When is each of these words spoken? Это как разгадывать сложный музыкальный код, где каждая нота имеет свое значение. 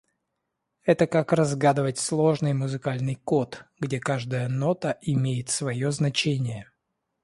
Это 0.83 1.05
как 1.05 1.31
разгадывать 1.31 1.99
сложный 1.99 2.53
музыкальный 2.53 3.13
код, 3.13 3.65
где 3.79 3.99
каждая 3.99 4.49
нота 4.49 4.97
имеет 5.01 5.51
свое 5.51 5.91
значение. 5.91 6.71